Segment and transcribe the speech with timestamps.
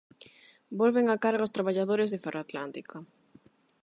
[0.79, 2.97] Volven á carga os traballadores de Ferroatlántica.